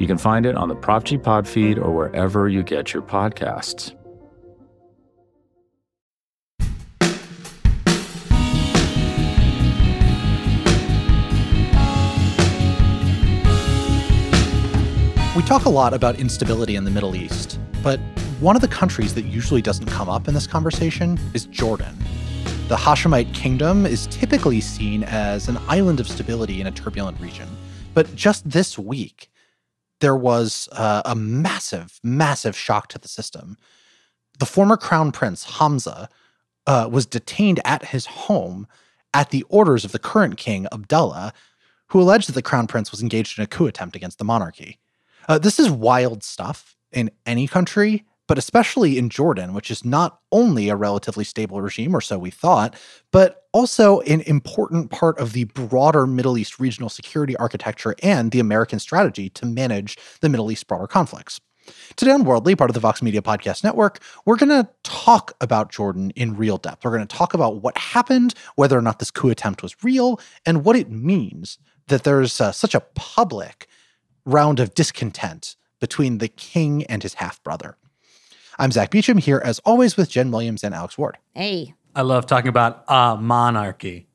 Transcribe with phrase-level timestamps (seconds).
[0.00, 3.02] You can find it on the Prop G Pod feed or wherever you get your
[3.02, 3.94] podcasts.
[15.36, 18.00] We talk a lot about instability in the Middle East, but
[18.40, 21.94] one of the countries that usually doesn't come up in this conversation is Jordan.
[22.68, 27.48] The Hashemite kingdom is typically seen as an island of stability in a turbulent region.
[27.92, 29.30] But just this week,
[30.00, 33.56] there was uh, a massive, massive shock to the system.
[34.38, 36.08] The former crown prince, Hamza,
[36.66, 38.66] uh, was detained at his home
[39.12, 41.32] at the orders of the current king, Abdullah,
[41.88, 44.78] who alleged that the crown prince was engaged in a coup attempt against the monarchy.
[45.28, 50.20] Uh, this is wild stuff in any country, but especially in Jordan, which is not
[50.30, 52.76] only a relatively stable regime, or so we thought,
[53.10, 58.38] but also an important part of the broader Middle East regional security architecture and the
[58.38, 61.40] American strategy to manage the Middle East broader conflicts.
[61.96, 65.72] Today on Worldly, part of the Vox Media Podcast Network, we're going to talk about
[65.72, 66.84] Jordan in real depth.
[66.84, 70.20] We're going to talk about what happened, whether or not this coup attempt was real,
[70.46, 71.58] and what it means
[71.88, 73.66] that there's uh, such a public
[74.24, 77.76] round of discontent between the king and his half brother.
[78.60, 81.16] I'm Zack Beauchamp here, as always, with Jenn Williams and Alex Ward.
[81.34, 81.72] Hey.
[81.96, 84.06] I love talking about a monarchy.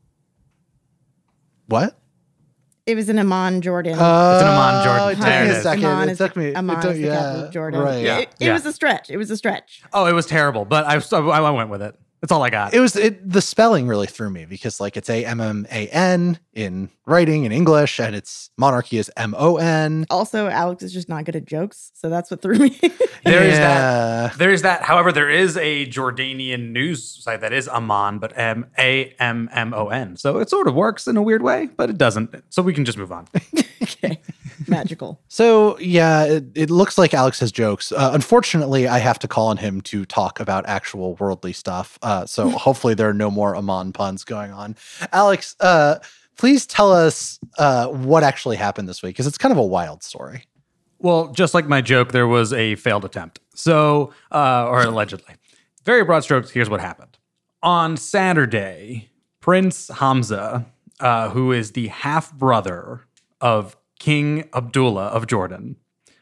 [1.65, 1.97] What?
[2.85, 3.93] It was in Amman, Jordan.
[3.97, 5.09] Uh, It's an Amman, Jordan.
[5.09, 5.63] It took There me it a is.
[5.63, 5.85] second.
[5.85, 6.45] Amman it is took the, me.
[6.49, 7.81] it Amman took- is the capital yeah, of Jordan.
[7.81, 8.03] Right.
[8.03, 8.17] Yeah.
[8.19, 8.53] It, it Yeah.
[8.53, 9.09] was a stretch.
[9.09, 9.81] It was a stretch.
[9.91, 11.95] Oh, it was terrible, but I, so I went with it.
[12.25, 12.73] That's all I got.
[12.73, 15.87] It was it, the spelling really threw me because like it's a M M A
[15.89, 20.07] N in writing in English, and it's monarchy is M O N.
[20.09, 22.79] Also, Alex is just not good at jokes, so that's what threw me.
[23.25, 24.29] There is Yeah.
[24.29, 24.37] that.
[24.39, 24.81] There is that.
[24.81, 29.71] However, there is a Jordanian news site that is Amman, but M A M M
[29.75, 30.17] O N.
[30.17, 32.43] So it sort of works in a weird way, but it doesn't.
[32.49, 33.27] So we can just move on.
[33.85, 34.19] okay.
[34.67, 35.19] Magical.
[35.27, 37.91] So yeah, it, it looks like Alex has jokes.
[37.91, 41.99] Uh, unfortunately, I have to call on him to talk about actual worldly stuff.
[42.01, 44.75] Uh, so hopefully there are no more Amman puns going on.
[45.11, 45.99] Alex, uh,
[46.37, 50.03] please tell us uh, what actually happened this week because it's kind of a wild
[50.03, 50.43] story.
[50.99, 53.39] Well, just like my joke, there was a failed attempt.
[53.53, 55.35] So, uh, or allegedly.
[55.83, 57.17] Very broad strokes, here's what happened.
[57.61, 59.09] On Saturday,
[59.39, 60.65] Prince Hamza,
[60.99, 63.04] uh, who is the half brother
[63.45, 65.75] of King Abdullah of Jordan,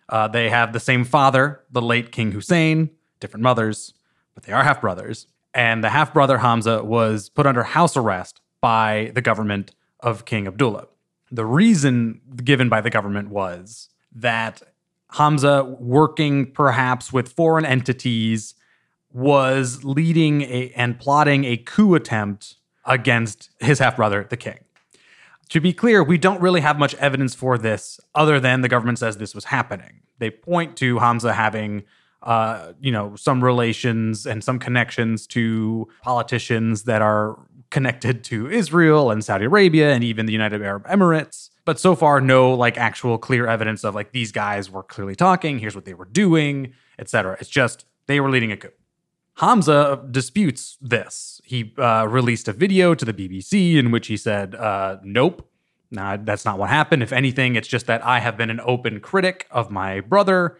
[0.09, 2.89] uh, they have the same father, the late King Hussein,
[3.21, 3.93] different mothers,
[4.35, 5.27] but they are half brothers.
[5.53, 10.47] And the half brother Hamza was put under house arrest by the government of King
[10.47, 10.87] Abdullah.
[11.31, 14.61] The reason given by the government was that
[15.11, 18.53] Hamza, working perhaps with foreign entities,
[19.13, 22.55] was leading a, and plotting a coup attempt
[22.85, 24.59] against his half brother, the king.
[25.49, 28.99] To be clear, we don't really have much evidence for this other than the government
[28.99, 30.01] says this was happening.
[30.19, 31.83] They point to Hamza having,
[32.21, 37.37] uh, you know, some relations and some connections to politicians that are
[37.69, 41.49] connected to Israel and Saudi Arabia and even the United Arab Emirates.
[41.65, 45.59] But so far, no like actual clear evidence of like these guys were clearly talking.
[45.59, 47.37] Here's what they were doing, etc.
[47.39, 48.69] It's just they were leading a coup.
[49.37, 51.32] Hamza disputes this.
[51.43, 55.47] He uh, released a video to the BBC in which he said, uh, Nope,
[55.91, 57.03] nah, that's not what happened.
[57.03, 60.57] If anything, it's just that I have been an open critic of my brother,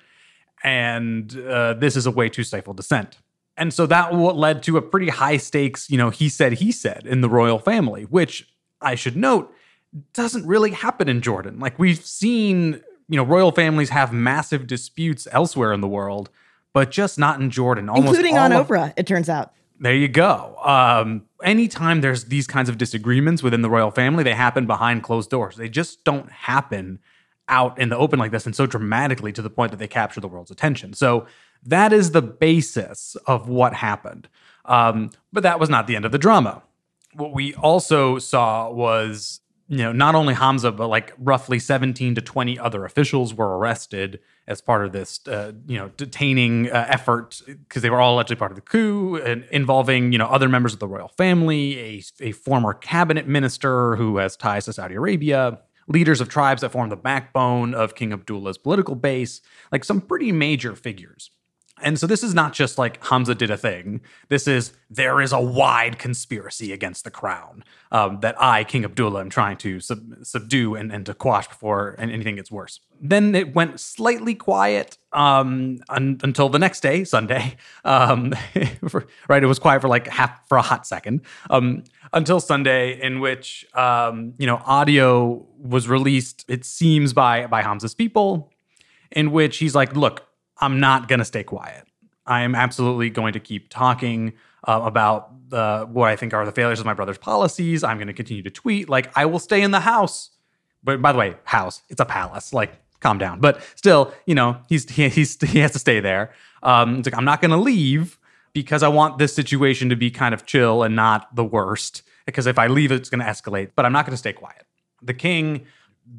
[0.63, 3.17] and uh, this is a way to stifle dissent.
[3.55, 6.71] And so that what led to a pretty high stakes, you know, he said, he
[6.71, 8.47] said in the royal family, which
[8.81, 9.53] I should note
[10.13, 11.59] doesn't really happen in Jordan.
[11.59, 16.29] Like we've seen, you know, royal families have massive disputes elsewhere in the world,
[16.73, 17.89] but just not in Jordan.
[17.89, 19.53] Almost Including on of- Oprah, it turns out.
[19.83, 20.55] There you go.
[20.63, 25.29] Um, anytime there's these kinds of disagreements within the royal family, they happen behind closed
[25.29, 25.57] doors.
[25.57, 26.99] They just don't happen
[27.49, 30.21] out in the open like this and so dramatically to the point that they capture
[30.21, 30.93] the world's attention.
[30.93, 31.27] So
[31.65, 34.29] that is the basis of what happened.
[34.63, 36.63] Um, but that was not the end of the drama.
[37.13, 39.41] What we also saw was,
[39.73, 44.19] you know, not only Hamza, but like roughly 17 to 20 other officials were arrested
[44.47, 48.35] as part of this, uh, you know, detaining uh, effort because they were all allegedly
[48.35, 52.03] part of the coup and involving, you know, other members of the royal family, a,
[52.21, 56.89] a former cabinet minister who has ties to Saudi Arabia, leaders of tribes that form
[56.89, 59.41] the backbone of King Abdullah's political base,
[59.71, 61.31] like some pretty major figures.
[61.81, 64.01] And so this is not just like Hamza did a thing.
[64.29, 69.21] This is there is a wide conspiracy against the crown um, that I, King Abdullah,
[69.21, 72.79] am trying to sub- subdue and, and to quash before anything gets worse.
[73.01, 77.55] Then it went slightly quiet um, un- until the next day, Sunday.
[77.83, 78.33] Um,
[79.27, 81.83] right, it was quiet for like half for a hot second um,
[82.13, 86.45] until Sunday, in which um, you know audio was released.
[86.47, 88.51] It seems by by Hamza's people,
[89.11, 90.27] in which he's like, "Look,
[90.57, 91.85] I'm not going to stay quiet.
[92.25, 94.33] I am absolutely going to keep talking
[94.65, 97.83] uh, about the what I think are the failures of my brother's policies.
[97.83, 98.89] I'm going to continue to tweet.
[98.89, 100.29] Like I will stay in the house.
[100.83, 101.81] But by the way, house.
[101.89, 102.53] It's a palace.
[102.53, 103.39] Like calm down.
[103.39, 106.31] But still, you know, he's he, he's he has to stay there.
[106.63, 108.17] Um, it's like I'm not going to leave
[108.53, 112.03] because I want this situation to be kind of chill and not the worst.
[112.25, 113.71] Because if I leave, it's going to escalate.
[113.75, 114.65] But I'm not going to stay quiet.
[115.01, 115.65] The king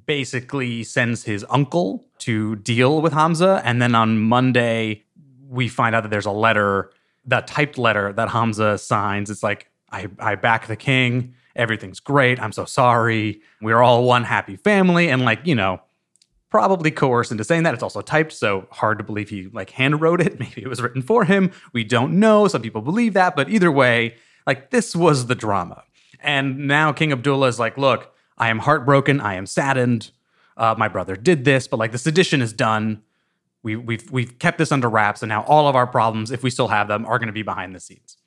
[0.06, 3.60] basically sends his uncle to deal with Hamza.
[3.64, 5.04] And then on Monday,
[5.48, 6.90] we find out that there's a letter,
[7.26, 9.30] that typed letter that Hamza signs.
[9.30, 11.34] It's like, I, I back the king.
[11.54, 12.40] Everything's great.
[12.40, 13.40] I'm so sorry.
[13.60, 15.08] We're all one happy family.
[15.08, 15.80] And like, you know,
[16.50, 17.74] probably coerced into saying that.
[17.74, 20.38] It's also typed, so hard to believe he like hand wrote it.
[20.40, 21.52] Maybe it was written for him.
[21.72, 22.48] We don't know.
[22.48, 24.16] Some people believe that, but either way,
[24.46, 25.84] like this was the drama.
[26.20, 29.20] And now King Abdullah is like, look, I am heartbroken.
[29.20, 30.10] I am saddened.
[30.56, 33.02] Uh, my brother did this, but like the sedition is done.
[33.62, 36.50] We, we've we've kept this under wraps, and now all of our problems, if we
[36.50, 38.18] still have them, are going to be behind the scenes.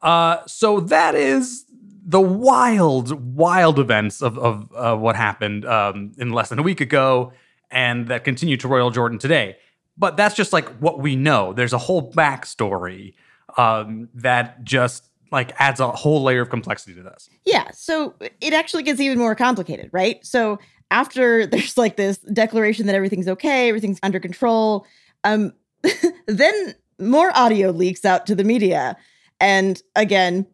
[0.00, 1.66] Uh, so that is
[2.02, 7.32] the wild, wild events of of what happened um, in less than a week ago,
[7.70, 9.58] and that continue to Royal Jordan today.
[9.98, 11.52] But that's just like what we know.
[11.52, 13.14] There's a whole backstory
[13.58, 17.28] um, that just like adds a whole layer of complexity to this.
[17.44, 17.70] Yeah.
[17.72, 20.24] So it actually gets even more complicated, right?
[20.24, 20.58] So
[20.90, 24.86] after there's like this declaration that everything's okay, everything's under control,
[25.24, 25.52] um,
[26.26, 28.96] then more audio leaks out to the media.
[29.40, 30.46] And again,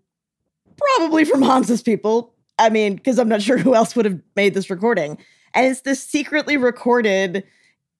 [0.76, 2.32] probably from Hamza's people.
[2.58, 5.19] I mean, because I'm not sure who else would have made this recording.
[5.55, 7.44] And it's this secretly recorded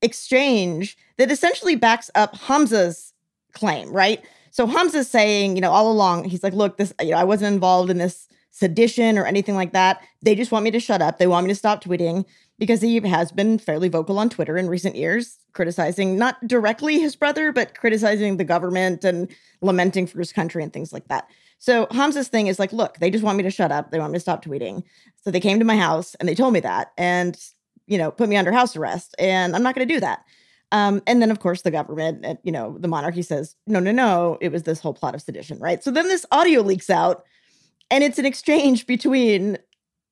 [0.03, 3.13] exchange that essentially backs up Hamza's
[3.53, 4.23] claim, right?
[4.57, 7.53] So Hamza's saying, you know, all along, he's like, look, this, you know, I wasn't
[7.53, 10.01] involved in this sedition or anything like that.
[10.23, 11.19] They just want me to shut up.
[11.19, 12.25] They want me to stop tweeting
[12.59, 17.17] because he has been fairly vocal on Twitter in recent years, criticizing not directly his
[17.17, 19.29] brother, but criticizing the government and
[19.61, 21.29] lamenting for his country and things like that.
[21.59, 23.91] So Hamza's thing is like, look, they just want me to shut up.
[23.91, 24.85] They want me to stop tweeting.
[25.23, 27.39] So they came to my house and they told me that and,
[27.87, 29.15] you know, put me under house arrest.
[29.19, 30.25] And I'm not going to do that.
[30.73, 33.93] Um, and then, of course, the government, uh, you know, the monarchy says, no, no,
[33.93, 35.83] no, it was this whole plot of sedition, right?
[35.83, 37.25] So then this audio leaks out,
[37.91, 39.59] and it's an exchange between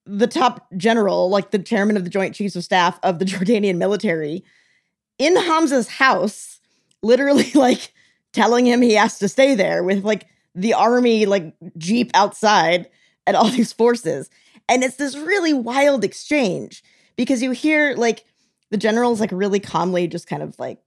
[0.07, 3.77] the top general, like the chairman of the Joint Chiefs of Staff of the Jordanian
[3.77, 4.45] military,
[5.19, 6.61] in Hamza's house,
[7.03, 7.93] literally like
[8.33, 12.89] telling him he has to stay there with like the army, like Jeep outside
[13.27, 14.31] and all these forces.
[14.69, 16.83] And it's this really wild exchange
[17.17, 18.25] because you hear like,
[18.71, 20.79] the general's like really calmly just kind of like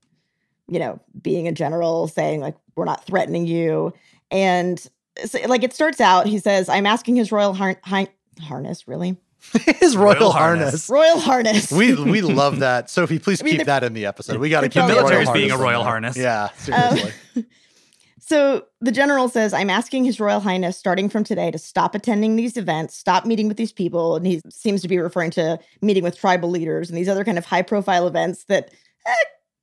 [0.67, 3.93] you know being a general saying like we're not threatening you
[4.31, 4.87] and
[5.25, 8.07] so, like it starts out he says i'm asking his royal har- har-
[8.41, 9.15] harness really
[9.79, 10.87] his royal, Royal harness.
[10.87, 10.89] harness.
[10.89, 12.89] royal harness We we love that.
[12.89, 14.39] Sophie, please I mean, keep that in the episode.
[14.39, 16.17] We got to keep probably- the royal Military's being a royal harness.
[16.17, 16.49] Yeah, Um,
[16.97, 17.13] seriously.
[18.27, 22.35] So the general says, I'm asking His Royal Highness starting from today to stop attending
[22.35, 24.17] these events, stop meeting with these people.
[24.17, 27.37] And he seems to be referring to meeting with tribal leaders and these other kind
[27.37, 28.69] of high profile events that
[29.05, 29.13] eh,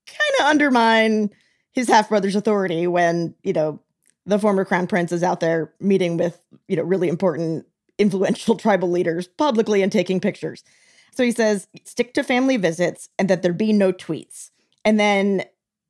[0.06, 1.28] kind of undermine
[1.72, 3.82] his half brother's authority when, you know,
[4.24, 7.66] the former crown prince is out there meeting with, you know, really important,
[7.98, 10.64] influential tribal leaders publicly and taking pictures.
[11.12, 14.52] So he says, stick to family visits and that there be no tweets.
[14.86, 15.44] And then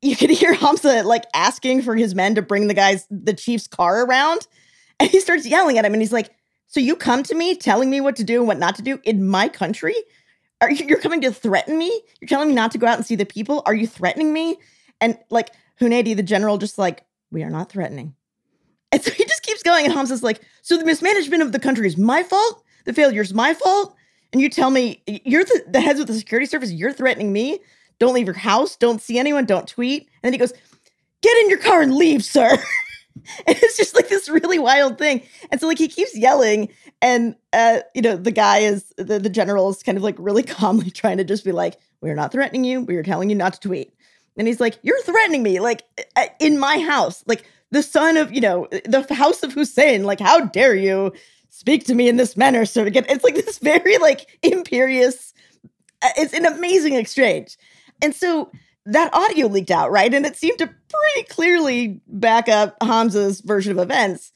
[0.05, 3.67] you could hear Hamza like asking for his men to bring the guy's the chief's
[3.67, 4.47] car around,
[5.01, 6.31] and he starts yelling at him, and he's like,
[6.67, 9.01] "So you come to me telling me what to do and what not to do
[9.05, 9.97] in my country?
[10.61, 12.03] Are you you're coming to threaten me?
[12.21, 13.63] You're telling me not to go out and see the people?
[13.67, 14.59] Are you threatening me?"
[15.01, 18.15] And like Huneiti, the general, just like, "We are not threatening."
[18.93, 21.87] And so he just keeps going, and Hamza's like, "So the mismanagement of the country
[21.87, 22.63] is my fault.
[22.85, 23.97] The failure is my fault."
[24.33, 26.73] And you tell me you're the, the heads of the security service.
[26.73, 27.61] You're threatening me.
[27.99, 28.77] Don't leave your house.
[28.77, 29.47] Don't see anyone.
[29.47, 30.03] Don't tweet.
[30.03, 30.53] And then he goes,
[31.23, 32.51] Get in your car and leave, sir.
[33.47, 35.23] and it's just like this really wild thing.
[35.51, 36.69] And so, like, he keeps yelling.
[37.01, 40.43] And, uh, you know, the guy is, the, the general is kind of like really
[40.45, 42.83] calmly trying to just be like, We're not threatening you.
[42.83, 43.95] We are telling you not to tweet.
[44.37, 45.85] And he's like, You're threatening me, like,
[46.41, 47.23] in my house.
[47.27, 50.05] Like, the son of, you know, the house of Hussein.
[50.05, 51.13] Like, how dare you
[51.51, 52.87] speak to me in this manner, sir?
[52.87, 55.35] Again, it's like this very, like, imperious,
[56.03, 57.57] uh, it's an amazing exchange.
[58.03, 58.51] And so
[58.87, 60.13] that audio leaked out, right?
[60.13, 64.33] And it seemed to pretty clearly back up Hamza's version of events.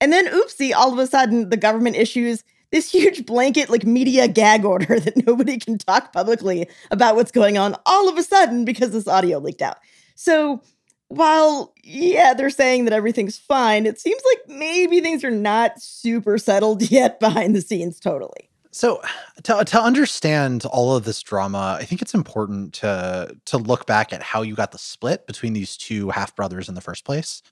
[0.00, 2.42] And then, oopsie, all of a sudden, the government issues
[2.72, 7.56] this huge blanket, like media gag order that nobody can talk publicly about what's going
[7.56, 9.76] on all of a sudden because this audio leaked out.
[10.16, 10.62] So,
[11.08, 16.38] while, yeah, they're saying that everything's fine, it seems like maybe things are not super
[16.38, 18.50] settled yet behind the scenes, totally.
[18.72, 19.02] So
[19.44, 24.12] to, to understand all of this drama, I think it's important to to look back
[24.12, 27.42] at how you got the split between these two half brothers in the first place.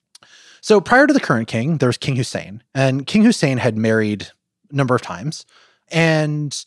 [0.63, 4.29] So prior to the current king, there was King Hussein, and King Hussein had married
[4.71, 5.47] a number of times,
[5.89, 6.65] and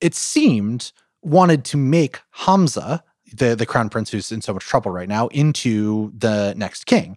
[0.00, 0.92] it seemed
[1.22, 5.28] wanted to make Hamza, the the crown prince who's in so much trouble right now,
[5.28, 7.16] into the next king.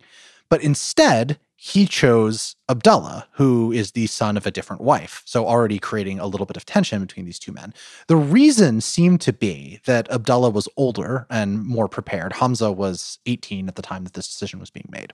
[0.50, 5.22] But instead, he chose Abdullah, who is the son of a different wife.
[5.26, 7.74] So, already creating a little bit of tension between these two men.
[8.08, 12.34] The reason seemed to be that Abdullah was older and more prepared.
[12.34, 15.14] Hamza was 18 at the time that this decision was being made.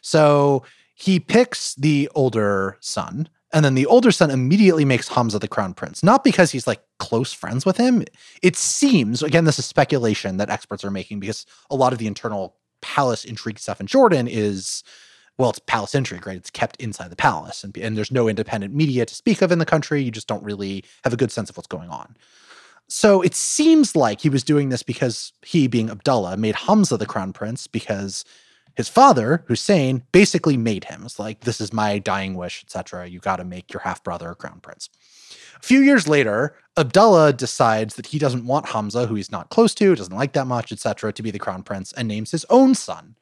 [0.00, 0.64] So,
[0.94, 5.74] he picks the older son, and then the older son immediately makes Hamza the crown
[5.74, 8.04] prince, not because he's like close friends with him.
[8.42, 12.06] It seems, again, this is speculation that experts are making because a lot of the
[12.06, 14.82] internal palace intrigue stuff in Jordan is
[15.36, 16.36] well, it's palace intrigue, right?
[16.36, 19.58] It's kept inside the palace, and, and there's no independent media to speak of in
[19.58, 20.02] the country.
[20.02, 22.16] You just don't really have a good sense of what's going on.
[22.86, 27.06] So it seems like he was doing this because he, being Abdullah, made Hamza the
[27.06, 28.24] crown prince because
[28.76, 31.02] his father, Hussein, basically made him.
[31.04, 33.08] It's like, this is my dying wish, etc.
[33.08, 34.90] You got to make your half brother a crown prince.
[35.56, 39.74] A few years later, Abdullah decides that he doesn't want Hamza, who he's not close
[39.76, 42.74] to, doesn't like that much, etc., to be the crown prince, and names his own
[42.74, 43.16] son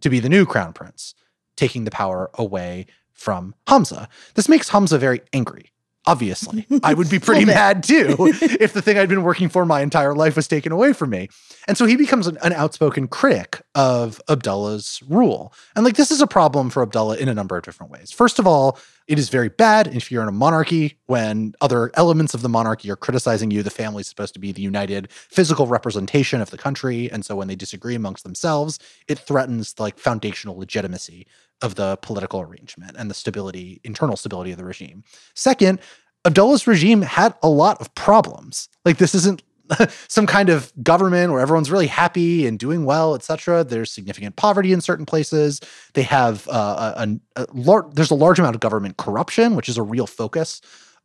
[0.00, 1.14] to be the new crown prince
[1.60, 4.08] taking the power away from Hamza.
[4.34, 5.70] This makes Hamza very angry.
[6.06, 9.82] Obviously, I would be pretty mad too if the thing I'd been working for my
[9.82, 11.28] entire life was taken away from me.
[11.68, 15.52] And so he becomes an, an, outspoken critic of Abdullah's rule.
[15.76, 18.10] And like, this is a problem for Abdullah in a number of different ways.
[18.10, 22.32] First of all, it is very bad if you're in a monarchy when other elements
[22.32, 23.62] of the monarchy are criticizing you.
[23.62, 27.10] The family is supposed to be the united physical representation of the country.
[27.12, 31.26] And so when they disagree amongst themselves, it threatens like foundational legitimacy
[31.62, 35.04] of the political arrangement and the stability, internal stability of the regime.
[35.34, 35.80] Second,
[36.24, 38.68] Abdullah's regime had a lot of problems.
[38.84, 39.42] Like this isn't
[40.08, 43.64] some kind of government where everyone's really happy and doing well, etc.
[43.64, 45.60] There's significant poverty in certain places.
[45.94, 49.78] They have uh, a, a, lar- there's a large amount of government corruption, which is
[49.78, 50.60] a real focus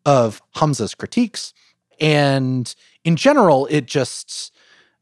[0.06, 1.54] of Hamza's critiques.
[2.00, 4.54] And in general, it just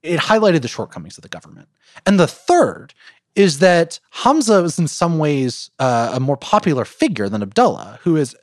[0.01, 1.69] it highlighted the shortcomings of the government.
[2.05, 2.93] And the third
[3.35, 8.15] is that Hamza is in some ways uh, a more popular figure than Abdullah, who
[8.15, 8.35] is,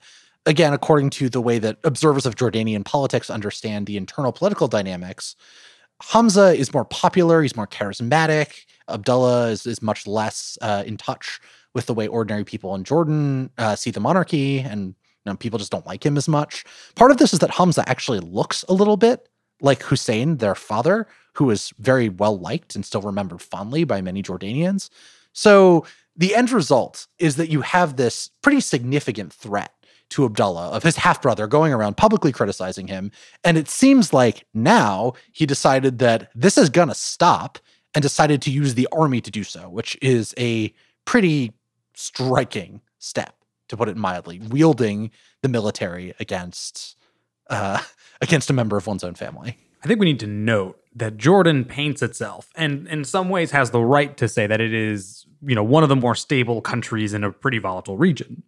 [0.46, 5.36] again, according to the way that observers of Jordanian politics understand the internal political dynamics,
[6.02, 8.64] Hamza is more popular, he's more charismatic.
[8.88, 11.40] Abdullah is, is much less uh, in touch
[11.74, 14.94] with the way ordinary people in Jordan uh, see the monarchy, and you
[15.32, 16.64] know, people just don't like him as much.
[16.96, 19.28] Part of this is that Hamza actually looks a little bit
[19.60, 24.22] like Hussein, their father, who is very well liked and still remembered fondly by many
[24.22, 24.90] Jordanians.
[25.32, 29.72] So the end result is that you have this pretty significant threat
[30.10, 33.12] to Abdullah of his half brother going around publicly criticizing him.
[33.44, 37.58] And it seems like now he decided that this is going to stop
[37.94, 40.72] and decided to use the army to do so, which is a
[41.04, 41.52] pretty
[41.94, 43.34] striking step,
[43.68, 45.10] to put it mildly, wielding
[45.42, 46.96] the military against
[47.48, 47.80] uh,
[48.20, 49.56] against a member of one's own family.
[49.82, 53.70] I think we need to note that Jordan paints itself and in some ways has
[53.70, 57.14] the right to say that it is, you know, one of the more stable countries
[57.14, 58.42] in a pretty volatile region.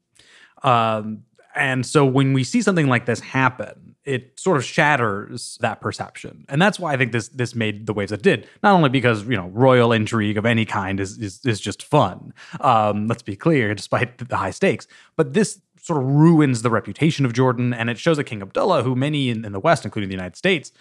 [0.63, 1.23] Um,
[1.55, 6.45] and so when we see something like this happen, it sort of shatters that perception.
[6.49, 8.49] And that's why I think this this made the waves it did.
[8.63, 12.33] Not only because, you know, royal intrigue of any kind is is, is just fun.
[12.61, 14.89] Um, let's be clear, despite the high stakes.
[15.17, 18.85] But this sort of ruins the reputation of Jordan, and it shows that King Abdullah,
[18.85, 20.73] who many in, in the West, including the United States,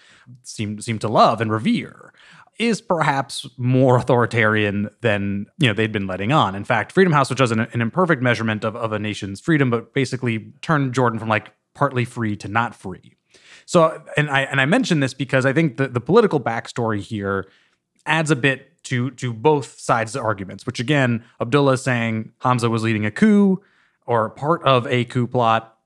[0.44, 2.14] seem seem to love and revere,
[2.58, 6.54] is perhaps more authoritarian than you know they'd been letting on.
[6.54, 9.70] In fact, Freedom House, which does an, an imperfect measurement of, of a nation's freedom,
[9.70, 13.16] but basically turned Jordan from like partly free to not free.
[13.66, 17.50] So, and I and I mentioned this because I think the, the political backstory here
[18.06, 20.64] adds a bit to to both sides' arguments.
[20.64, 23.60] Which again, Abdullah is saying Hamza was leading a coup
[24.06, 25.76] or part of a coup plot.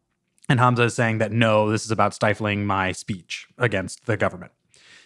[0.48, 4.52] And Hamza is saying that no, this is about stifling my speech against the government.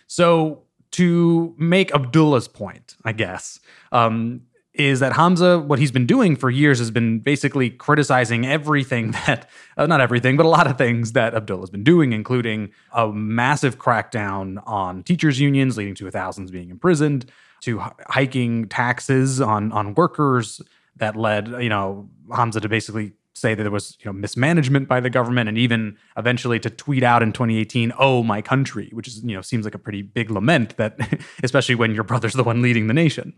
[0.06, 0.62] So,
[0.92, 3.60] to make Abdullah's point, I guess,
[3.92, 4.42] um,
[4.74, 9.48] is that Hamza, what he's been doing for years, has been basically criticizing everything that,
[9.76, 13.78] uh, not everything, but a lot of things that Abdullah's been doing, including a massive
[13.78, 20.60] crackdown on teachers' unions, leading to thousands being imprisoned, to hiking taxes on on workers
[20.96, 25.00] that led, you know, Hamza to basically say that there was you know mismanagement by
[25.00, 29.22] the government and even eventually to tweet out in 2018 oh my country which is
[29.24, 30.98] you know seems like a pretty big lament that
[31.42, 33.32] especially when your brother's the one leading the nation.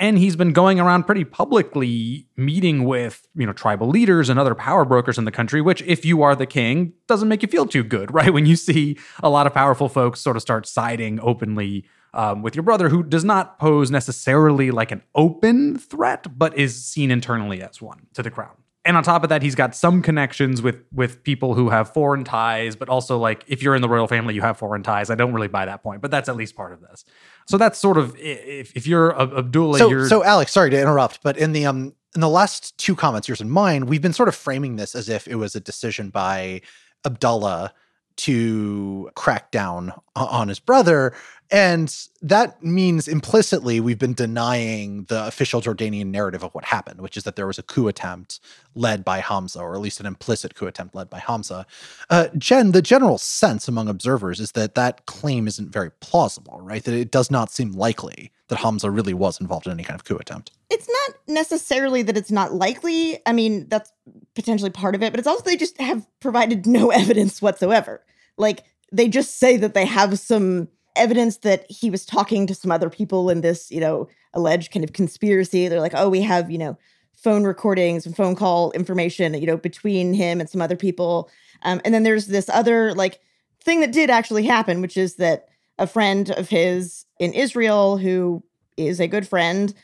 [0.00, 4.54] And he's been going around pretty publicly meeting with you know tribal leaders and other
[4.54, 7.66] power brokers in the country which if you are the king doesn't make you feel
[7.66, 8.32] too good right?
[8.32, 12.54] When you see a lot of powerful folks sort of start siding openly um, with
[12.54, 17.62] your brother who does not pose necessarily like an open threat but is seen internally
[17.62, 18.56] as one to the crown.
[18.86, 22.24] And on top of that he's got some connections with with people who have foreign
[22.24, 25.10] ties but also like if you're in the royal family you have foreign ties.
[25.10, 27.04] I don't really buy that point but that's at least part of this.
[27.46, 31.22] So that's sort of if, if you're abdullah so, you're so alex sorry to interrupt
[31.22, 34.28] but in the um in the last two comments yours and mine we've been sort
[34.28, 36.60] of framing this as if it was a decision by
[37.04, 37.72] abdullah
[38.16, 41.12] to crack down on his brother
[41.50, 47.16] and that means implicitly we've been denying the official Jordanian narrative of what happened, which
[47.16, 48.40] is that there was a coup attempt
[48.74, 51.66] led by Hamza, or at least an implicit coup attempt led by Hamza.
[52.10, 56.82] Uh, Jenn, the general sense among observers is that that claim isn't very plausible, right?
[56.82, 60.04] That it does not seem likely that Hamza really was involved in any kind of
[60.04, 60.50] coup attempt.
[60.70, 63.20] It's not necessarily that it's not likely.
[63.26, 63.92] I mean, that's
[64.34, 68.04] potentially part of it, but it's also they just have provided no evidence whatsoever.
[68.36, 72.70] Like, they just say that they have some evidence that he was talking to some
[72.70, 75.68] other people in this, you know, alleged kind of conspiracy.
[75.68, 76.78] They're like, oh, we have, you know,
[77.16, 81.30] phone recordings and phone call information, you know, between him and some other people.
[81.62, 83.20] Um, and then there's this other like
[83.62, 85.48] thing that did actually happen, which is that
[85.78, 88.42] a friend of his in Israel, who
[88.76, 89.74] is a good friend,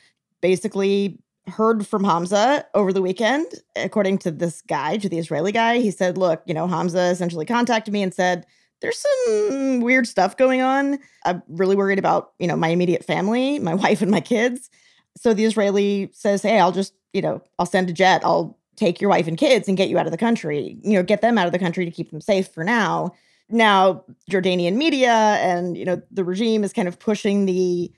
[0.40, 1.18] basically
[1.50, 3.46] heard from Hamza over the weekend.
[3.76, 7.46] According to this guy, to the Israeli guy, he said, Look, you know, Hamza essentially
[7.46, 8.46] contacted me and said,
[8.80, 10.98] there's some weird stuff going on.
[11.24, 14.70] I'm really worried about, you know, my immediate family, my wife and my kids.
[15.16, 18.22] So the Israeli says, "Hey, I'll just, you know, I'll send a jet.
[18.24, 20.78] I'll take your wife and kids and get you out of the country.
[20.82, 23.12] You know, get them out of the country to keep them safe for now."
[23.52, 27.92] Now, Jordanian media and, you know, the regime is kind of pushing the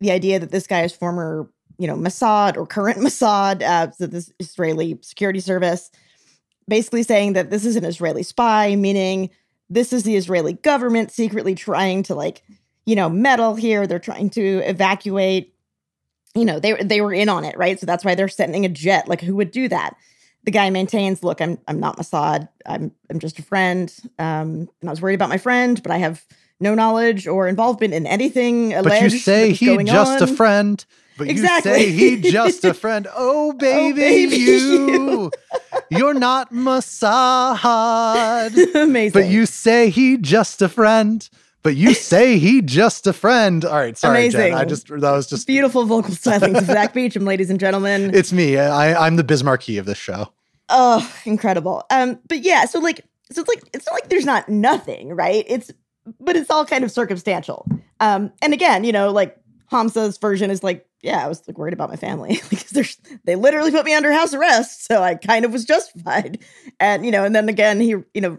[0.00, 4.06] the idea that this guy is former, you know, Mossad or current Mossad, uh, so
[4.06, 5.90] this Israeli security service,
[6.68, 9.30] basically saying that this is an Israeli spy, meaning
[9.70, 12.42] this is the Israeli government secretly trying to like,
[12.86, 13.86] you know, meddle here.
[13.86, 15.54] They're trying to evacuate.
[16.34, 17.78] You know, they they were in on it, right?
[17.78, 19.08] So that's why they're sending a jet.
[19.08, 19.96] Like, who would do that?
[20.42, 22.48] The guy maintains, "Look, I'm I'm not Mossad.
[22.66, 23.94] I'm I'm just a friend.
[24.18, 26.24] Um, and I was worried about my friend, but I have
[26.60, 30.28] no knowledge or involvement in anything But you say he just on.
[30.28, 30.84] a friend.
[31.16, 31.72] But exactly.
[31.72, 33.06] you say he just a friend.
[33.14, 35.30] Oh, baby, oh, baby you.
[35.90, 36.06] you.
[36.06, 37.94] are not Mossad.
[38.82, 39.12] Amazing.
[39.12, 41.28] But you say he just a friend.
[41.62, 43.64] But you say he just a friend.
[43.64, 44.40] All right, sorry, Amazing.
[44.50, 44.54] Jenn.
[44.54, 48.14] I just that was just beautiful vocal stylings of Zack Beauchamp, ladies and gentlemen.
[48.14, 48.58] It's me.
[48.58, 50.30] I, I'm the Bismarcky of this show.
[50.68, 51.84] Oh, incredible.
[51.90, 53.00] Um, but yeah, so like,
[53.32, 55.44] so it's like it's not like there's not nothing, right?
[55.48, 55.70] It's
[56.20, 57.66] but it's all kind of circumstantial.
[58.00, 59.38] Um, and again, you know, like
[59.70, 63.70] Hamza's version is like, yeah, I was like worried about my family because they literally
[63.70, 66.38] put me under house arrest, so I kind of was justified.
[66.80, 68.38] And you know, and then again, he, you know,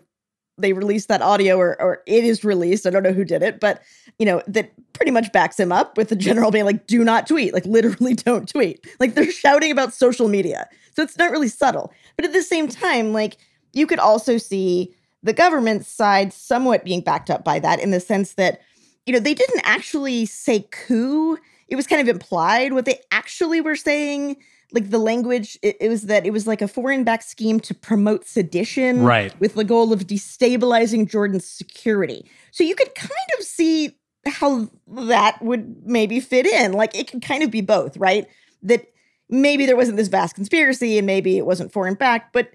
[0.58, 2.88] they released that audio or or it is released.
[2.88, 3.82] I don't know who did it, but
[4.20, 7.28] you know, that pretty much backs him up with the general being like, do not
[7.28, 8.86] tweet, like literally don't tweet.
[9.00, 10.70] Like they're shouting about social media.
[10.96, 11.94] So it's not really subtle.
[12.16, 13.38] But at the same time, like
[13.74, 18.00] you could also see the government side somewhat being backed up by that in the
[18.00, 18.62] sense that,
[19.06, 21.38] you know, they didn't actually say coup.
[21.68, 22.74] It was kind of implied.
[22.74, 24.38] What they actually were saying,
[24.72, 27.74] like the language, it, it was that it was like a foreign backed scheme to
[27.74, 29.04] promote sedition.
[29.04, 29.40] Right.
[29.40, 32.30] With the goal of destabilizing Jordan's security.
[32.52, 36.74] So you could kind of see how that would maybe fit in.
[36.74, 38.26] Like it could kind of be both, right?
[38.64, 38.88] That
[39.30, 42.52] maybe there wasn't this vast conspiracy and maybe it wasn't foreign backed, but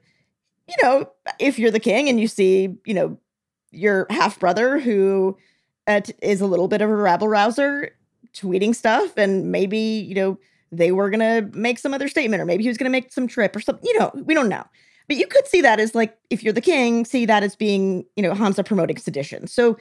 [0.69, 3.19] you know, if you're the king and you see, you know,
[3.73, 5.37] your half brother who
[5.90, 7.90] uh, is a little bit of a rabble rouser
[8.33, 10.38] tweeting stuff, and maybe, you know,
[10.70, 13.57] they were to make some other statement, or maybe he was to make some trip
[13.57, 14.64] or something, you know, we don't know.
[15.09, 18.05] But you could see that as like, if you're the king, see that as being,
[18.14, 19.48] you know, Hamza promoting sedition.
[19.48, 19.76] So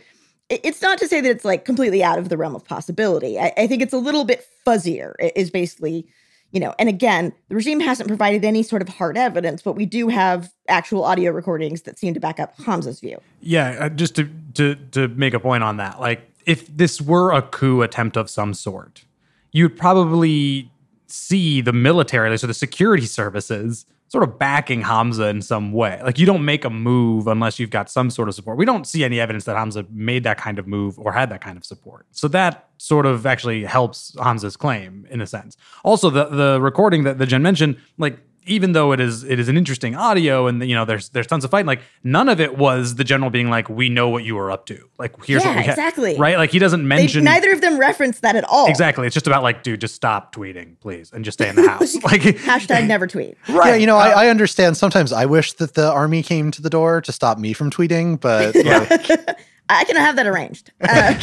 [0.49, 3.37] it's not to say that it's like completely out of the realm of possibility.
[3.37, 6.07] I, I think it's a little bit fuzzier, is basically
[6.51, 9.85] you know, and again, the regime hasn't provided any sort of hard evidence, but we
[9.85, 13.19] do have actual audio recordings that seem to back up Hamza's view.
[13.41, 17.31] Yeah, uh, just to to to make a point on that, like if this were
[17.31, 19.05] a coup attempt of some sort,
[19.51, 20.71] you'd probably
[21.07, 26.01] see the military, so the security services, sort of backing Hamza in some way.
[26.03, 28.57] Like you don't make a move unless you've got some sort of support.
[28.57, 31.41] We don't see any evidence that Hamza made that kind of move or had that
[31.41, 32.07] kind of support.
[32.11, 35.57] So that sort of actually helps Hamza's claim in a sense.
[35.83, 39.47] Also, the the recording that, the Jenn mentioned, like even though it is it is
[39.49, 42.57] an interesting audio and you know there's there's tons of fighting like none of it
[42.57, 45.49] was the general being like we know what you were up to like here's Yeah,
[45.49, 46.17] what we ha-" exactly.
[46.17, 48.67] right like he doesn't They, mention neither of them reference that at all.
[48.69, 51.67] exactly it's just about like dude just stop tweeting please and just stay in the
[51.69, 53.37] house like Hashtag never tweet.
[53.49, 54.77] right Yeah, you know, Uh, I, I understand.
[54.77, 58.19] Sometimes I wish that the army came to the door to stop me from tweeting,
[58.19, 59.37] but like,
[59.69, 60.71] I can have that arranged.
[60.81, 61.13] Uh,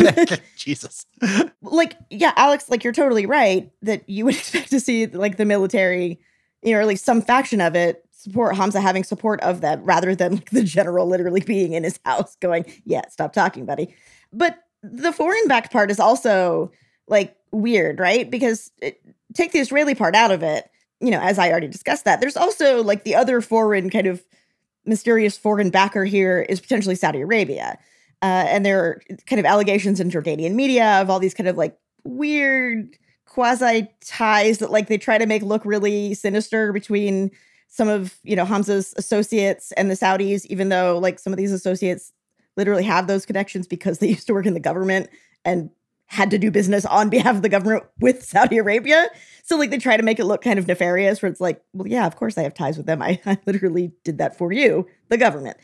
[0.57, 1.07] Jesus.
[1.63, 5.45] like, yeah, Alex, like you're totally right that you would expect to see like the
[5.45, 6.21] military,
[6.67, 9.85] you know, or at least some faction of it support Hamza having support of them
[9.85, 13.95] rather than like the general literally being in his house going, yeah, stop talking, buddy.
[14.33, 16.73] But the foreign backed part is also
[17.07, 18.29] like weird, right?
[18.29, 19.01] Because it,
[19.33, 20.69] take the Israeli part out of it,
[21.01, 24.25] you know, as I already discussed that, there's also like the other foreign kind of
[24.85, 27.79] mysterious foreign backer here is potentially Saudi Arabia.
[28.23, 31.57] Uh, and there are kind of allegations in Jordanian media of all these kind of
[31.57, 32.97] like weird
[33.37, 37.31] quasi ties that like they try to make look really sinister between
[37.69, 41.53] some of you know Hamza's associates and the Saudis, even though like some of these
[41.53, 42.15] associates
[42.57, 45.11] literally have those connections because they used to work in the government
[45.45, 45.69] and
[46.07, 49.07] had to do business on behalf of the government with Saudi Arabia.
[49.45, 51.87] So like they try to make it look kind of nefarious, where it's like, well,
[51.87, 53.03] yeah, of course I have ties with them.
[53.03, 55.59] I, I literally did that for you, the government.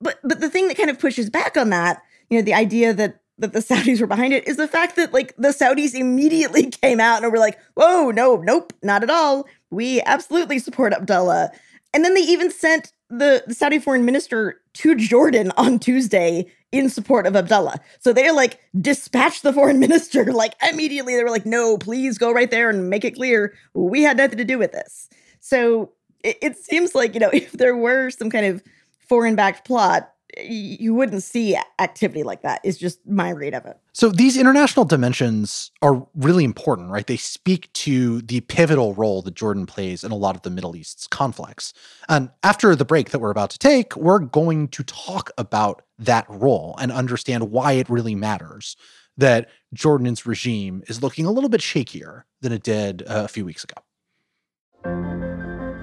[0.00, 2.94] But but the thing that kind of pushes back on that, you know, the idea
[2.94, 6.66] that that the Saudis were behind it is the fact that like the Saudis immediately
[6.82, 9.46] came out and were like, whoa, no, nope, not at all.
[9.70, 11.50] We absolutely support Abdullah.
[11.94, 16.90] And then they even sent the, the Saudi foreign minister to Jordan on Tuesday in
[16.90, 17.80] support of Abdullah.
[18.00, 21.16] So they like dispatched the foreign minister like immediately.
[21.16, 24.38] They were like, no, please go right there and make it clear we had nothing
[24.38, 25.08] to do with this.
[25.40, 28.62] So it, it seems like, you know, if there were some kind of
[29.08, 33.76] foreign backed plot, you wouldn't see activity like that, is just my read of it.
[33.92, 37.06] So these international dimensions are really important, right?
[37.06, 40.76] They speak to the pivotal role that Jordan plays in a lot of the Middle
[40.76, 41.72] East's conflicts.
[42.08, 46.26] And after the break that we're about to take, we're going to talk about that
[46.28, 48.76] role and understand why it really matters
[49.16, 53.44] that Jordan's regime is looking a little bit shakier than it did uh, a few
[53.44, 55.27] weeks ago.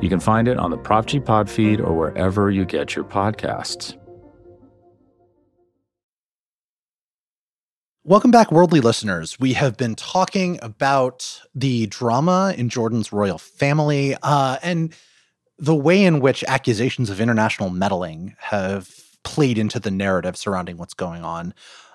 [0.00, 3.04] You can find it on the Prop G Pod feed or wherever you get your
[3.04, 3.96] podcasts.
[8.04, 9.40] Welcome back, worldly listeners.
[9.40, 14.94] We have been talking about the drama in Jordan's royal family uh, and
[15.58, 18.88] the way in which accusations of international meddling have
[19.24, 21.52] played into the narrative surrounding what's going on.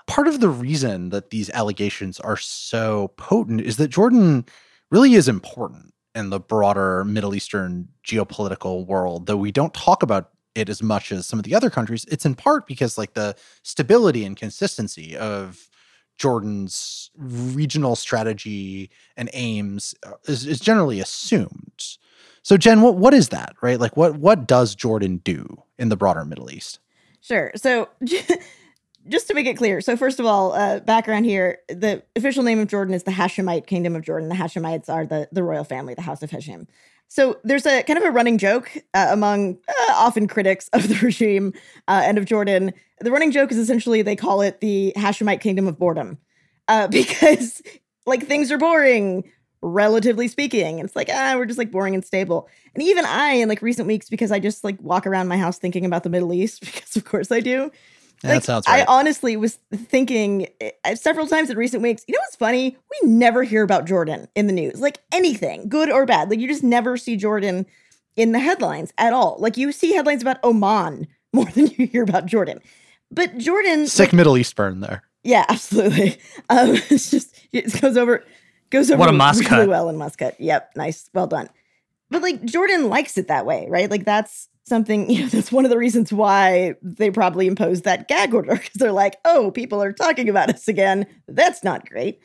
[0.07, 4.45] Part of the reason that these allegations are so potent is that Jordan
[4.91, 10.29] really is important in the broader Middle Eastern geopolitical world, though we don't talk about
[10.55, 12.05] it as much as some of the other countries.
[12.09, 15.69] It's in part because, like, the stability and consistency of
[16.17, 21.97] Jordan's regional strategy and aims uh, is, is generally assumed.
[22.43, 23.79] So, Jenn, what what is that, right?
[23.79, 26.79] Like, what what does Jordan do in the broader Middle East?
[27.21, 27.51] Sure.
[27.55, 27.89] So,
[29.07, 32.59] just to make it clear, so first of all, uh, background here: the official name
[32.59, 34.29] of Jordan is the Hashemite Kingdom of Jordan.
[34.29, 36.67] The Hashemites are the the royal family, the House of Hashem.
[37.13, 40.95] So there's a kind of a running joke uh, among uh, often critics of the
[41.03, 41.53] regime
[41.87, 42.73] uh, and of Jordan.
[43.01, 46.17] The running joke is essentially they call it the Hashemite Kingdom of Boredom
[46.67, 47.61] uh, because
[48.07, 49.29] like things are boring,
[49.61, 50.79] relatively speaking.
[50.79, 52.49] It's like ah, we're just like boring and stable.
[52.73, 55.59] And even I, in like recent weeks, because I just like walk around my house
[55.59, 57.71] thinking about the Middle East, because of course I do.
[58.23, 60.47] That Like, sounds I honestly was thinking
[60.83, 62.03] uh, several times in recent weeks.
[62.07, 62.75] You know what's funny?
[62.89, 66.29] We never hear about Jordan in the news, like anything, good or bad.
[66.29, 67.65] Like you just never see Jordan
[68.15, 69.35] in the headlines at all.
[69.39, 72.59] Like you see headlines about Oman more than you hear about Jordan.
[73.11, 75.03] But Jordan, Sick Middle East burn there.
[75.23, 76.17] yeah, absolutely.
[76.49, 78.23] Um, it's just it goes over
[78.69, 79.67] goes over What a really Muscat.
[79.67, 80.39] well in Muscat.
[80.39, 81.49] Yep, nice, well done.
[82.09, 83.89] But like Jordan likes it that way, right?
[83.91, 85.09] Like that's something.
[85.13, 88.73] You know, that's one of the reasons why they probably imposed that gag order because
[88.73, 91.05] they're like, oh, people are talking about us again.
[91.27, 92.19] That's not great.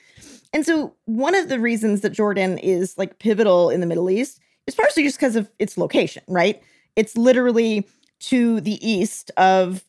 [0.53, 4.41] And so one of the reasons that Jordan is like pivotal in the Middle East
[4.67, 6.63] is partially just because of its location, right?
[6.97, 7.87] It's literally
[8.21, 9.85] to the east of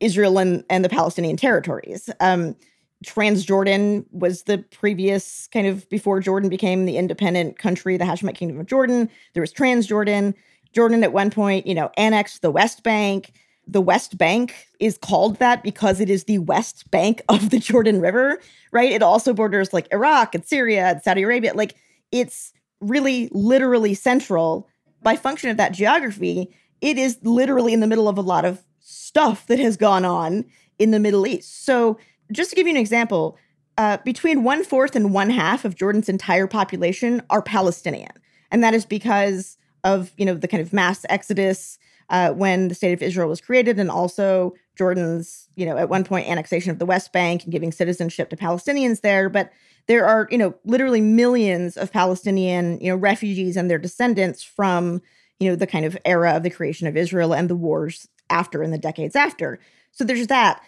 [0.00, 2.08] Israel and, and the Palestinian territories.
[2.20, 2.56] Um,
[3.04, 8.58] Transjordan was the previous kind of before Jordan became the independent country, the Hashemite Kingdom
[8.58, 9.08] of Jordan.
[9.34, 10.34] There was Transjordan.
[10.78, 13.32] Jordan at one point, you know, annexed the West Bank.
[13.66, 18.00] The West Bank is called that because it is the west bank of the Jordan
[18.00, 18.38] River,
[18.70, 18.92] right?
[18.92, 21.52] It also borders like Iraq and Syria and Saudi Arabia.
[21.52, 21.74] Like
[22.12, 24.68] it's really literally central
[25.02, 26.54] by function of that geography.
[26.80, 30.44] It is literally in the middle of a lot of stuff that has gone on
[30.78, 31.64] in the Middle East.
[31.66, 31.98] So
[32.30, 33.36] just to give you an example,
[33.78, 38.12] uh, between one fourth and one half of Jordan's entire population are Palestinian,
[38.52, 41.78] and that is because of you know the kind of mass exodus
[42.10, 46.04] uh, when the state of Israel was created, and also Jordan's you know at one
[46.04, 49.28] point annexation of the West Bank and giving citizenship to Palestinians there.
[49.28, 49.52] But
[49.86, 55.02] there are you know literally millions of Palestinian you know refugees and their descendants from
[55.40, 58.62] you know the kind of era of the creation of Israel and the wars after
[58.62, 59.58] and the decades after.
[59.92, 60.62] So there's that.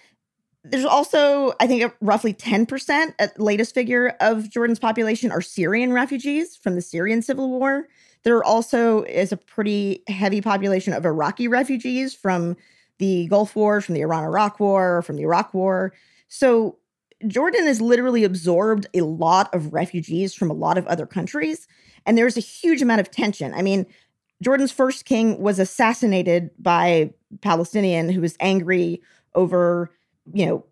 [0.63, 6.55] There's also, I think, roughly 10% at latest figure of Jordan's population are Syrian refugees
[6.57, 7.89] from the Syrian civil war.
[8.23, 12.57] There also is a pretty heavy population of Iraqi refugees from
[12.99, 15.95] the Gulf War, from the Iran Iraq War, from the Iraq War.
[16.29, 16.79] So
[17.27, 21.67] Jordan has literally absorbed a lot of refugees from a lot of other countries.
[22.07, 23.55] And there's a huge amount of tension.
[23.55, 23.87] I mean,
[24.43, 29.03] Jordan's first king was assassinated by Palestinian who was angry
[29.35, 29.91] over
[30.33, 30.65] you know,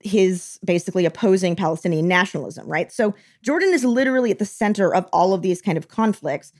[0.00, 2.90] his basically opposing Palestinian nationalism, right?
[2.92, 6.52] So Jordan is literally at the center of all of these kind of conflicts.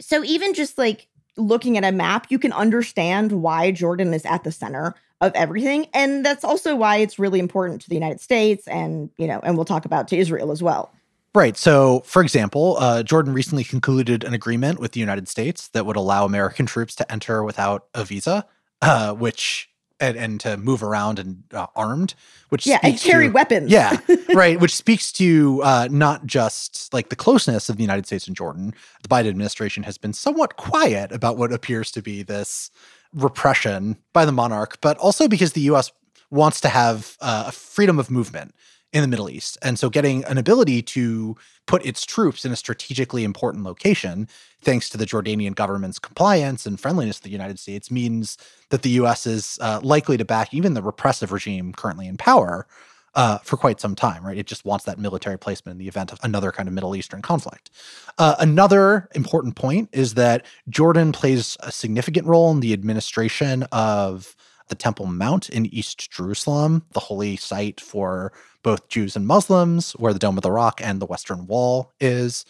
[0.00, 4.44] So even just like looking at a map, you can understand why Jordan is at
[4.44, 5.86] the center of everything.
[5.94, 9.56] And that's also why it's really important to the United States and, you know, and
[9.56, 10.92] we'll talk about to Israel as well.
[11.34, 11.56] Right.
[11.56, 15.96] So, for example, uh, Jordan recently concluded an agreement with the United States that would
[15.96, 18.46] allow American troops to enter without a visa,
[18.80, 19.67] uh, which
[20.00, 22.14] and, and to move around and uh, armed,
[22.50, 23.70] which yeah, and carry to, weapons.
[23.70, 23.98] Yeah,
[24.34, 24.60] right.
[24.60, 28.74] Which speaks to uh, not just like the closeness of the United States and Jordan.
[29.02, 32.70] The Biden administration has been somewhat quiet about what appears to be this
[33.12, 35.92] repression by the monarch, but also because the U.S.
[36.30, 38.54] wants to have uh, a freedom of movement
[38.92, 39.58] in the Middle East.
[39.62, 44.28] And so getting an ability to put its troops in a strategically important location,
[44.62, 48.38] thanks to the Jordanian government's compliance and friendliness to the United States, means
[48.70, 52.66] that the US is uh, likely to back even the repressive regime currently in power
[53.14, 54.38] uh, for quite some time, right?
[54.38, 57.20] It just wants that military placement in the event of another kind of Middle Eastern
[57.20, 57.70] conflict.
[58.16, 64.36] Uh, another important point is that Jordan plays a significant role in the administration of
[64.68, 70.12] the Temple Mount in East Jerusalem, the holy site for both Jews and Muslims, where
[70.12, 72.44] the Dome of the Rock and the Western Wall is.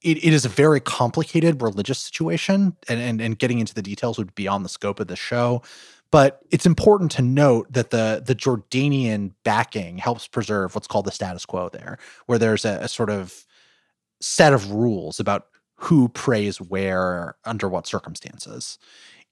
[0.00, 4.16] It, it is a very complicated religious situation, and, and, and getting into the details
[4.16, 5.62] would be beyond the scope of the show.
[6.10, 11.12] But it's important to note that the the Jordanian backing helps preserve what's called the
[11.12, 13.44] status quo there, where there's a, a sort of
[14.20, 18.78] set of rules about who prays where under what circumstances.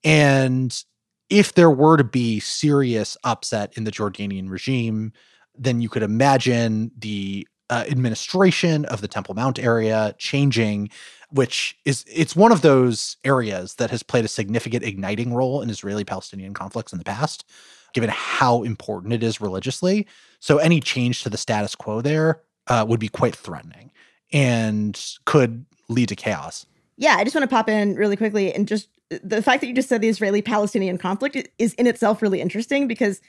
[0.04, 0.84] And
[1.30, 5.12] if there were to be serious upset in the Jordanian regime,
[5.56, 10.88] then you could imagine the uh, administration of the Temple Mount area changing,
[11.30, 15.70] which is it's one of those areas that has played a significant igniting role in
[15.70, 17.44] Israeli-Palestinian conflicts in the past,
[17.92, 20.06] given how important it is religiously.
[20.38, 23.90] So any change to the status quo there uh, would be quite threatening
[24.32, 26.66] and could lead to chaos.
[26.96, 29.74] Yeah, I just want to pop in really quickly and just the fact that you
[29.74, 33.20] just said the Israeli Palestinian conflict is in itself really interesting because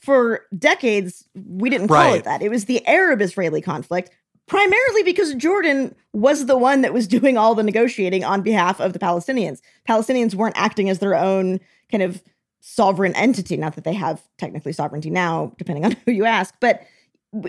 [0.00, 2.16] for decades we didn't call right.
[2.16, 2.42] it that.
[2.42, 4.10] It was the Arab Israeli conflict,
[4.46, 8.92] primarily because Jordan was the one that was doing all the negotiating on behalf of
[8.92, 9.60] the Palestinians.
[9.88, 11.58] Palestinians weren't acting as their own
[11.90, 12.22] kind of
[12.60, 16.82] sovereign entity, not that they have technically sovereignty now, depending on who you ask, but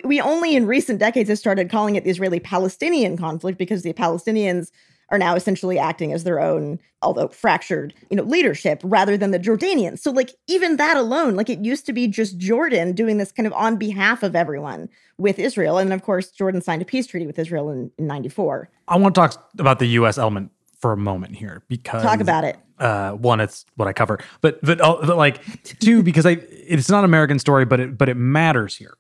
[0.03, 3.93] we only in recent decades have started calling it the Israeli Palestinian conflict because the
[3.93, 4.71] Palestinians
[5.09, 9.39] are now essentially acting as their own, although fractured, you know, leadership rather than the
[9.39, 9.99] Jordanians.
[9.99, 13.45] So like even that alone, like it used to be just Jordan doing this kind
[13.45, 15.77] of on behalf of everyone with Israel.
[15.77, 18.69] And of course, Jordan signed a peace treaty with Israel in, in 94.
[18.87, 22.43] I want to talk about the US element for a moment here because talk about
[22.43, 22.57] it.
[22.77, 25.41] Uh, one, it's what I cover, but but, uh, but like
[25.79, 28.93] two, because I it's not an American story, but it but it matters here.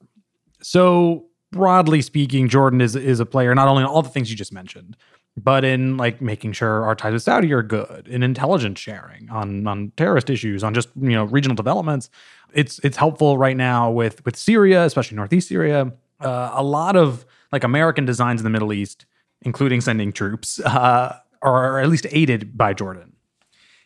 [0.61, 4.37] So broadly speaking, Jordan is is a player not only in all the things you
[4.37, 4.95] just mentioned,
[5.37, 9.67] but in like making sure our ties with Saudi are good, in intelligence sharing, on
[9.67, 12.09] on terrorist issues, on just you know regional developments.
[12.53, 15.91] It's it's helpful right now with with Syria, especially northeast Syria.
[16.21, 19.05] Uh, a lot of like American designs in the Middle East,
[19.41, 23.13] including sending troops, uh, are at least aided by Jordan.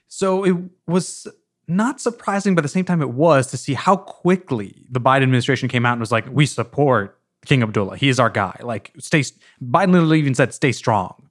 [0.08, 0.56] So it
[0.88, 1.28] was
[1.68, 5.24] not surprising, but at the same time, it was to see how quickly the Biden
[5.24, 7.96] administration came out and was like, we support King Abdullah.
[7.96, 8.60] He is our guy.
[8.62, 9.22] Like, stay,
[9.62, 11.29] Biden literally even said, stay strong.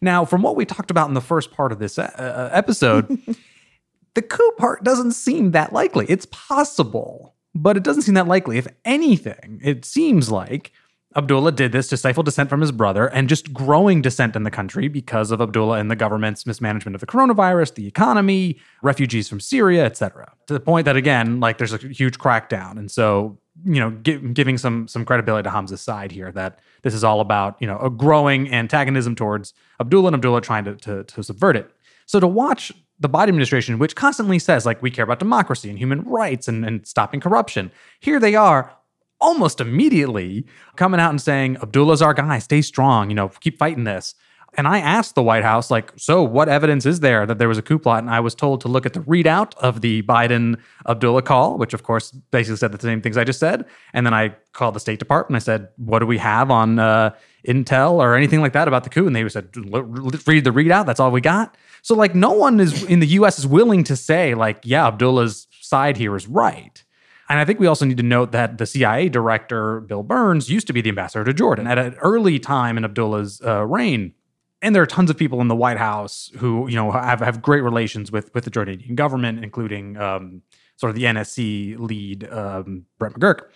[0.00, 3.08] Now, from what we talked about in the first part of this uh, uh episode,
[4.14, 6.06] the coup part doesn't seem that likely.
[6.08, 8.58] It's possible, but it doesn't seem that likely.
[8.58, 10.72] If anything, it seems like
[11.16, 14.50] Abdullah did this to stifle dissent from his brother and just growing dissent in the
[14.50, 19.40] country because of Abdullah and the government's mismanagement of the coronavirus, the economy, refugees from
[19.40, 20.34] Syria, etc.
[20.46, 24.34] To the point that again, like there's a huge crackdown, and so you know, give,
[24.34, 27.78] giving some some credibility to Hamza's side here that this is all about you know
[27.78, 31.70] a growing antagonism towards Abdullah and Abdullah trying to, to, to subvert it.
[32.06, 35.78] So to watch the Biden administration, which constantly says like we care about democracy and
[35.78, 38.76] human rights and, and stopping corruption, here they are
[39.20, 43.84] almost immediately coming out and saying, Abdullah's our guy, stay strong, you know, keep fighting
[43.84, 44.14] this.
[44.56, 47.58] And I asked the White House, like, so what evidence is there that there was
[47.58, 48.02] a coup plot?
[48.02, 51.74] And I was told to look at the readout of the Biden Abdullah call, which
[51.74, 53.66] of course basically said the same things I just said.
[53.92, 55.40] And then I called the State Department.
[55.40, 57.14] I said, what do we have on uh,
[57.46, 59.06] intel or anything like that about the coup?
[59.06, 60.86] And they said, read the readout.
[60.86, 61.54] That's all we got.
[61.82, 63.38] So like, no one is in the U.S.
[63.38, 66.82] is willing to say like, yeah, Abdullah's side here is right.
[67.28, 70.66] And I think we also need to note that the CIA director, Bill Burns, used
[70.68, 74.14] to be the ambassador to Jordan at an early time in Abdullah's uh, reign.
[74.62, 77.42] And there are tons of people in the White House who, you know, have, have
[77.42, 80.42] great relations with, with the Jordanian government, including um,
[80.76, 83.50] sort of the NSC lead, um, Brett McGurk.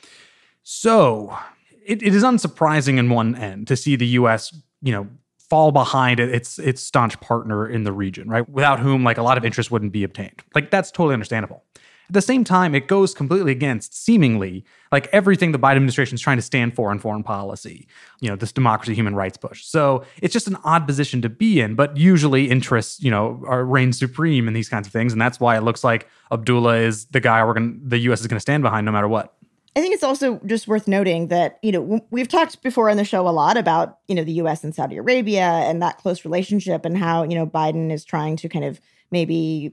[0.62, 1.36] So
[1.84, 5.08] it, it is unsurprising in one end to see the U.S., you know,
[5.48, 8.48] fall behind its its staunch partner in the region, right?
[8.48, 10.42] Without whom, like, a lot of interest wouldn't be obtained.
[10.54, 11.64] Like, that's totally understandable.
[12.10, 16.20] At the same time, it goes completely against seemingly like everything the Biden administration is
[16.20, 17.86] trying to stand for in foreign policy,
[18.18, 19.64] you know, this democracy, human rights push.
[19.64, 23.64] So it's just an odd position to be in, but usually interests, you know, are
[23.64, 25.12] reign supreme in these kinds of things.
[25.12, 28.26] And that's why it looks like Abdullah is the guy we're going the US is
[28.26, 29.36] going to stand behind no matter what.
[29.76, 33.04] I think it's also just worth noting that, you know, we've talked before on the
[33.04, 36.84] show a lot about, you know, the US and Saudi Arabia and that close relationship
[36.84, 38.80] and how, you know, Biden is trying to kind of
[39.12, 39.72] maybe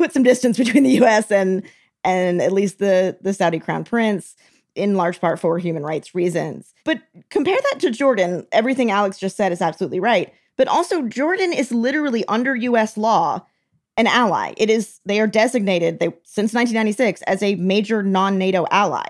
[0.00, 1.30] put some distance between the U.S.
[1.30, 1.62] and
[2.02, 4.34] and at least the the Saudi crown prince
[4.74, 6.72] in large part for human rights reasons.
[6.84, 8.46] But compare that to Jordan.
[8.50, 10.32] Everything Alex just said is absolutely right.
[10.56, 13.44] But also Jordan is literally under US law
[13.96, 14.54] an ally.
[14.56, 19.08] It is they are designated they since 1996 as a major non-NATO ally.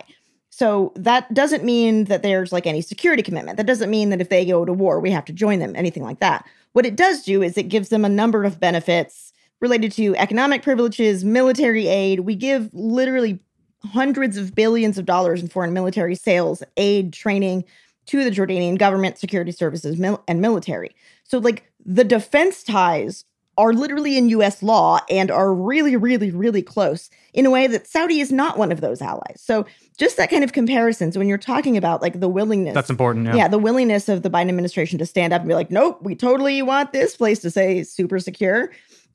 [0.48, 3.56] So that doesn't mean that there's like any security commitment.
[3.56, 6.02] That doesn't mean that if they go to war we have to join them, anything
[6.02, 6.44] like that.
[6.72, 9.29] What it does do is it gives them a number of benefits
[9.60, 12.20] related to economic privileges, military aid.
[12.20, 13.38] We give literally
[13.84, 17.64] hundreds of billions of dollars in foreign military sales, aid, training
[18.06, 20.94] to the Jordanian government, security services, mil- and military.
[21.24, 23.24] So, like, the defense ties
[23.56, 27.86] are literally in US law and are really, really, really close in a way that
[27.86, 29.36] Saudi is not one of those allies.
[29.36, 29.66] So,
[29.98, 31.12] just that kind of comparison.
[31.12, 33.26] So, when you're talking about like the willingness, that's important.
[33.26, 33.36] Yeah.
[33.36, 36.14] yeah, the willingness of the Biden administration to stand up and be like, nope, we
[36.14, 38.70] totally want this place to say super secure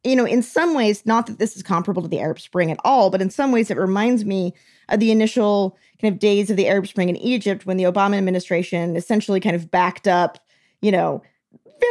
[0.06, 2.80] you know, in some ways, not that this is comparable to the Arab Spring at
[2.86, 4.54] all, but in some ways it reminds me
[4.90, 8.18] of the initial kind of days of the Arab Spring in Egypt when the Obama
[8.18, 10.38] administration essentially kind of backed up,
[10.82, 11.24] you know,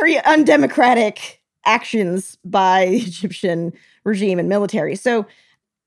[0.00, 3.72] very undemocratic actions by the Egyptian
[4.04, 4.94] regime and military.
[4.94, 5.26] So,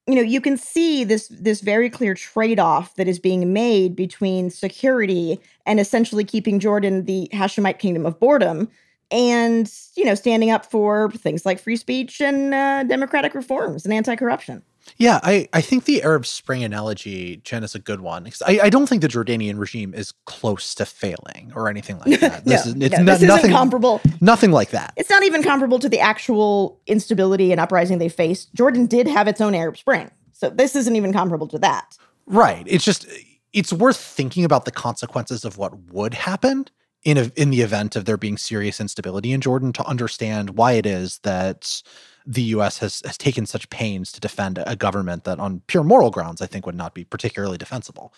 [0.06, 4.50] you know, you can see this this very clear trade-off that is being made between
[4.50, 8.70] security and essentially keeping Jordan the Hashemite kingdom of boredom
[9.12, 13.94] and you know standing up for things like free speech and uh, democratic reforms and
[13.94, 14.64] anti-corruption.
[14.98, 18.70] Yeah I, I think the arab spring analogy Jenn is a good one I, I
[18.70, 22.46] don't think the jordanian regime is close to failing or anything like that.
[22.46, 24.02] No, this is it's no, this nothing comparable.
[24.22, 24.94] nothing like that.
[24.96, 28.54] It's not even comparable to the actual instability and uprising they faced.
[28.54, 31.98] Jordan did have its own arab spring so this isn't even comparable to that.
[32.26, 33.08] Right it's just
[33.52, 36.68] it's worth thinking about the consequences of what would happen
[37.04, 40.74] in a, in the event of there being serious instability in Jordan to understand why
[40.74, 41.82] it is that
[42.26, 42.80] the U.S.
[42.80, 46.46] has has taken such pains to defend a government that, on pure moral grounds, I
[46.46, 48.14] think would not be particularly defensible,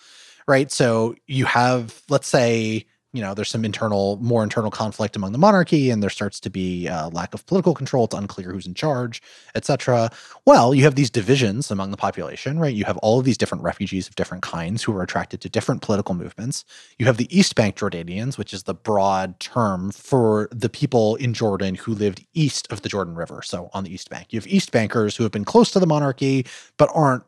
[0.48, 0.70] right?
[0.72, 5.38] So you have, let's say, you know, there's some internal, more internal conflict among the
[5.38, 8.04] monarchy, and there starts to be a lack of political control.
[8.04, 9.20] It's unclear who's in charge,
[9.54, 10.10] etc.
[10.46, 12.74] Well, you have these divisions among the population, right?
[12.74, 15.82] You have all of these different refugees of different kinds who are attracted to different
[15.82, 16.64] political movements.
[16.98, 21.34] You have the East Bank Jordanians, which is the broad term for the people in
[21.34, 24.32] Jordan who lived east of the Jordan River, so on the East Bank.
[24.32, 27.24] You have East Bankers who have been close to the monarchy but aren't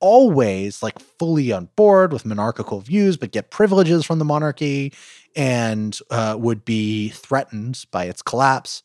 [0.00, 4.92] always like fully on board with monarchical views, but get privileges from the monarchy
[5.36, 8.82] and uh, would be threatened by its collapse.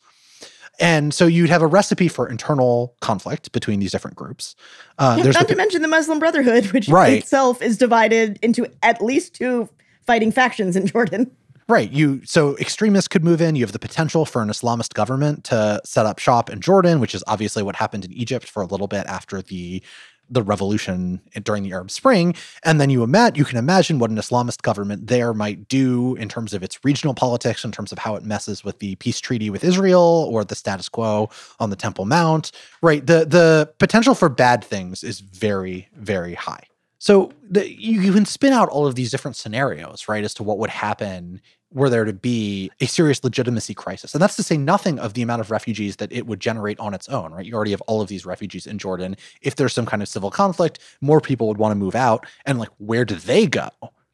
[0.80, 4.56] And so you'd have a recipe for internal conflict between these different groups.
[4.98, 7.14] Uh, yeah, not to mention the Muslim Brotherhood, which right.
[7.20, 9.70] itself is divided into at least two
[10.06, 11.30] fighting factions in Jordan.
[11.70, 11.90] Right.
[11.92, 13.56] You so extremists could move in.
[13.56, 17.16] You have the potential for an Islamist government to set up shop in Jordan, which
[17.16, 19.82] is obviously what happened in Egypt for a little bit after the
[20.30, 22.36] the revolution during the Arab Spring.
[22.64, 26.30] And then you imagine you can imagine what an Islamist government there might do in
[26.30, 29.50] terms of its regional politics, in terms of how it messes with the peace treaty
[29.50, 32.52] with Israel or the status quo on the Temple Mount.
[32.82, 33.06] Right.
[33.06, 36.64] The the potential for bad things is very, very high.
[37.04, 40.44] So the, you, you can spin out all of these different scenarios, right, as to
[40.44, 41.42] what would happen
[41.74, 44.14] were there to be a serious legitimacy crisis.
[44.14, 46.94] And that's to say nothing of the amount of refugees that it would generate on
[46.94, 47.46] its own, right?
[47.46, 49.16] You already have all of these refugees in Jordan.
[49.42, 52.26] If there's some kind of civil conflict, more people would want to move out.
[52.46, 53.70] And like, where do they go?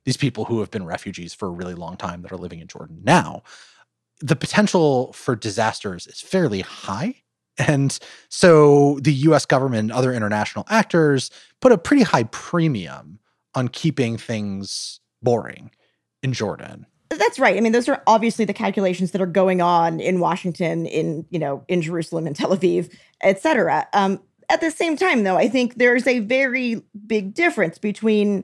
[0.06, 2.68] These people who have been refugees for a really long time that are living in
[2.68, 3.44] Jordan now.
[4.22, 7.16] The potential for disasters is fairly high.
[7.58, 7.98] And
[8.30, 11.30] so the US government and other international actors
[11.60, 13.20] put a pretty high premium
[13.54, 15.72] on keeping things boring
[16.24, 16.86] in Jordan.
[17.10, 17.58] That's right.
[17.58, 21.40] I mean, those are obviously the calculations that are going on in Washington, in you
[21.40, 22.94] know, in Jerusalem, in Tel Aviv,
[23.24, 23.88] etc.
[23.94, 28.44] Um, at the same time, though, I think there's a very big difference between,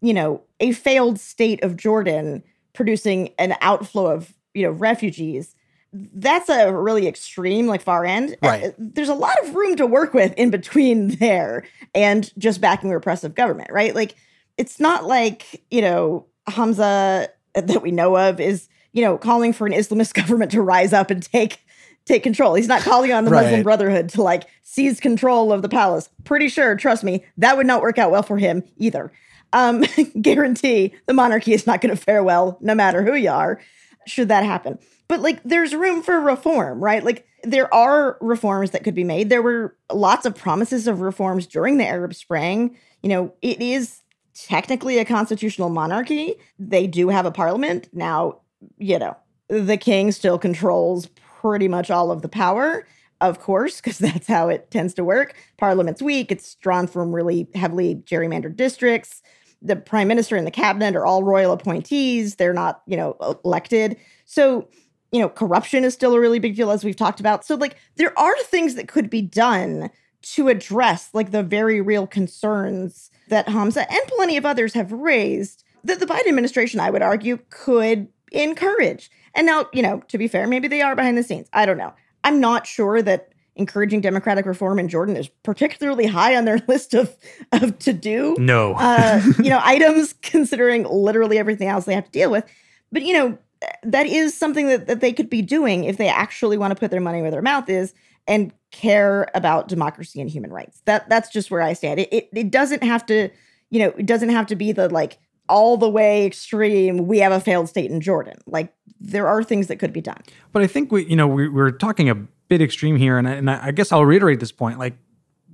[0.00, 2.42] you know, a failed state of Jordan
[2.72, 5.54] producing an outflow of you know refugees.
[5.92, 8.36] That's a really extreme, like far end.
[8.42, 8.74] Right.
[8.78, 13.34] There's a lot of room to work with in between there and just backing repressive
[13.34, 13.94] government, right?
[13.94, 14.14] Like,
[14.56, 19.66] it's not like you know Hamza that we know of is you know calling for
[19.66, 21.60] an Islamist government to rise up and take
[22.04, 22.54] take control.
[22.54, 23.44] He's not calling on the right.
[23.44, 26.08] Muslim Brotherhood to like seize control of the palace.
[26.24, 29.12] Pretty sure, trust me, that would not work out well for him either.
[29.52, 29.84] Um,
[30.20, 33.60] guarantee the monarchy is not going to fare well, no matter who you are,
[34.06, 34.78] should that happen.
[35.08, 37.04] But like, there's room for reform, right?
[37.04, 39.28] Like, there are reforms that could be made.
[39.28, 42.76] There were lots of promises of reforms during the Arab Spring.
[43.02, 44.00] You know, it is
[44.34, 46.34] technically a constitutional monarchy.
[46.58, 47.88] They do have a parliament.
[47.92, 48.40] Now,
[48.78, 49.16] you know,
[49.48, 52.86] the king still controls pretty much all of the power,
[53.20, 55.34] of course, because that's how it tends to work.
[55.56, 59.22] Parliament's weak, it's drawn from really heavily gerrymandered districts.
[59.62, 62.34] The prime minister and the cabinet are all royal appointees.
[62.34, 63.96] They're not, you know, elected.
[64.26, 64.68] So,
[65.10, 67.46] you know, corruption is still a really big deal, as we've talked about.
[67.46, 69.90] So, like, there are things that could be done
[70.24, 75.64] to address like the very real concerns that Hamza and plenty of others have raised
[75.84, 79.10] that the Biden administration, I would argue, could encourage.
[79.34, 81.48] And now, you know, to be fair, maybe they are behind the scenes.
[81.52, 81.92] I don't know.
[82.22, 86.94] I'm not sure that encouraging democratic reform in Jordan is particularly high on their list
[86.94, 87.14] of
[87.52, 88.34] of to do.
[88.38, 92.44] No, uh, you know, items considering literally everything else they have to deal with.
[92.90, 93.38] But you know,
[93.82, 96.90] that is something that, that they could be doing if they actually want to put
[96.90, 97.94] their money where their mouth is
[98.26, 100.82] and care about democracy and human rights.
[100.84, 102.00] That that's just where I stand.
[102.00, 103.30] It, it it doesn't have to,
[103.70, 105.18] you know, it doesn't have to be the like
[105.48, 107.06] all the way extreme.
[107.06, 108.38] We have a failed state in Jordan.
[108.46, 110.20] Like there are things that could be done.
[110.52, 113.32] But I think we, you know, we, we're talking a bit extreme here, and I,
[113.32, 114.78] and I guess I'll reiterate this point.
[114.78, 114.94] Like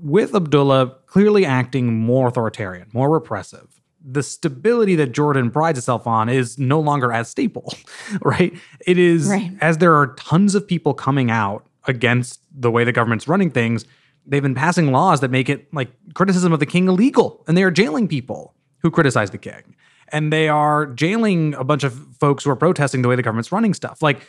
[0.01, 3.81] with Abdullah clearly acting more authoritarian, more repressive.
[4.03, 7.75] The stability that Jordan prides itself on is no longer as stable,
[8.23, 8.55] right?
[8.87, 9.53] It is right.
[9.61, 13.85] as there are tons of people coming out against the way the government's running things,
[14.27, 17.63] they've been passing laws that make it like criticism of the king illegal, and they
[17.63, 19.75] are jailing people who criticize the king,
[20.09, 23.53] and they are jailing a bunch of folks who are protesting the way the government's
[23.53, 24.03] running stuff.
[24.03, 24.27] Like,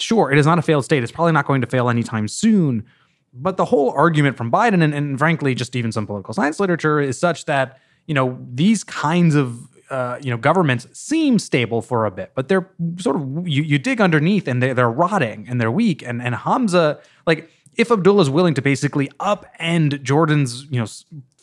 [0.00, 2.84] sure, it is not a failed state; it's probably not going to fail anytime soon.
[3.32, 7.00] But the whole argument from Biden, and, and frankly, just even some political science literature,
[7.00, 12.06] is such that you know these kinds of uh, you know governments seem stable for
[12.06, 12.68] a bit, but they're
[12.98, 16.02] sort of you, you dig underneath and they're, they're rotting and they're weak.
[16.02, 20.86] And and Hamza, like if Abdullah is willing to basically upend Jordan's you know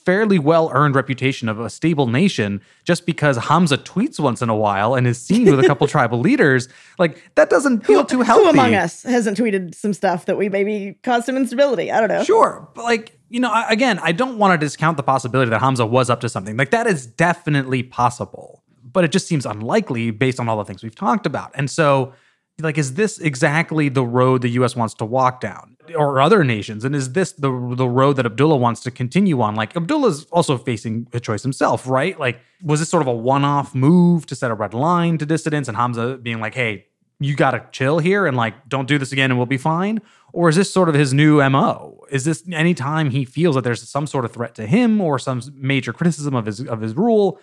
[0.06, 4.56] fairly well earned reputation of a stable nation just because Hamza tweets once in a
[4.56, 6.68] while and is seen with a couple tribal leaders,
[7.00, 8.44] like that doesn't feel who, too healthy.
[8.44, 11.92] Who among us hasn't tweeted some stuff that we maybe caused some instability?
[11.92, 12.24] I don't know.
[12.24, 15.60] Sure, but like you know, I, again, I don't want to discount the possibility that
[15.60, 16.56] Hamza was up to something.
[16.56, 20.84] Like that is definitely possible, but it just seems unlikely based on all the things
[20.84, 21.52] we've talked about.
[21.56, 22.14] And so,
[22.60, 24.76] like, is this exactly the road the U.S.
[24.76, 26.86] wants to walk down, or other nations?
[26.86, 29.56] And is this the the road that Abdullah wants to continue on?
[29.56, 32.20] Like, Abdullah's also facing a choice himself, right?
[32.20, 35.26] Like, was this sort of a one off move to set a red line to
[35.26, 36.86] dissidents, and Hamza being like, "Hey,
[37.20, 40.02] you got to chill here and like don't do this again and we'll be fine
[40.32, 43.88] or is this sort of his new mo is this anytime he feels that there's
[43.88, 47.40] some sort of threat to him or some major criticism of his of his rule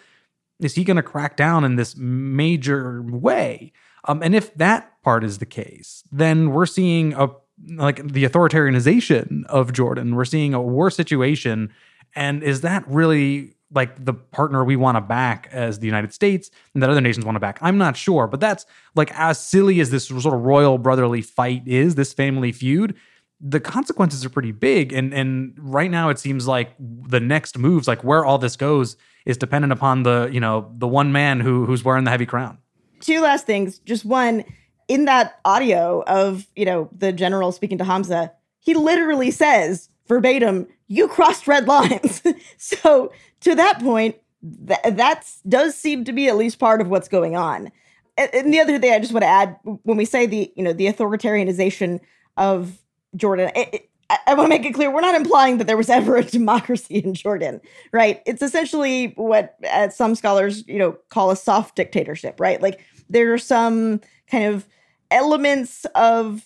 [0.61, 3.73] is he going to crack down in this major way
[4.05, 7.29] um, and if that part is the case then we're seeing a
[7.69, 10.15] like the authoritarianization of Jordan.
[10.15, 11.73] We're seeing a war situation.
[12.15, 16.51] And is that really like the partner we want to back as the United States
[16.75, 17.59] and that other nations want to back?
[17.61, 18.27] I'm not sure.
[18.27, 22.53] But that's like as silly as this sort of royal brotherly fight is, this family
[22.53, 22.97] feud,
[23.41, 24.93] the consequences are pretty big.
[24.93, 28.97] And and right now it seems like the next moves, like where all this goes,
[29.25, 32.59] is dependent upon the, you know, the one man who who's wearing the heavy crown.
[33.01, 33.79] Two last things.
[33.81, 34.45] Just one,
[34.89, 40.67] in that audio of, you know, the general speaking to Hamza, he literally says verbatim,
[40.89, 42.23] you crossed red lines.
[42.57, 47.37] so to that point, that does seem to be at least part of what's going
[47.37, 47.71] on.
[48.17, 50.63] And, and the other thing I just want to add, when we say the, you
[50.63, 52.01] know, the authoritarianization
[52.37, 52.79] of
[53.17, 53.51] Jordan.
[53.55, 53.90] It, it,
[54.27, 56.97] I, want to make it clear we're not implying that there was ever a democracy
[56.97, 57.61] in Jordan,
[57.93, 58.23] right?
[58.27, 62.61] It's essentially what uh, some scholars, you know, call a soft dictatorship, right?
[62.61, 64.01] Like there are some
[64.31, 64.67] kind of
[65.11, 66.45] elements of